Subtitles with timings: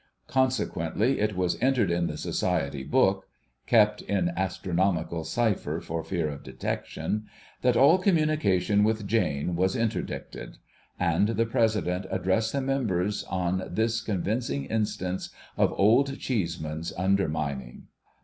[0.25, 3.27] Consequently it was entered in the Society's book
[3.67, 7.27] (kept in astronomical cypher for fear of detection),
[7.61, 10.57] that all communication with Jane was interdicted:
[10.99, 17.83] and the President addressed the members on this convincing instance of Old Cheese man's undermining.